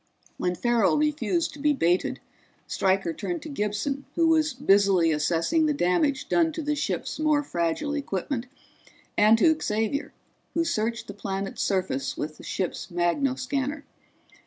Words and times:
When 0.37 0.55
Farrell 0.55 0.97
refused 0.97 1.53
to 1.53 1.59
be 1.59 1.73
baited 1.73 2.19
Stryker 2.65 3.13
turned 3.13 3.43
to 3.43 3.49
Gibson, 3.49 4.05
who 4.15 4.25
was 4.27 4.51
busily 4.55 5.11
assessing 5.11 5.67
the 5.67 5.75
damage 5.75 6.27
done 6.27 6.51
to 6.53 6.63
the 6.63 6.73
ship's 6.73 7.19
more 7.19 7.43
fragile 7.43 7.93
equipment, 7.93 8.47
and 9.15 9.37
to 9.37 9.55
Xavier, 9.61 10.11
who 10.55 10.65
searched 10.65 11.05
the 11.05 11.13
planet's 11.13 11.61
surface 11.61 12.17
with 12.17 12.37
the 12.37 12.43
ship's 12.43 12.87
magnoscanner. 12.89 13.83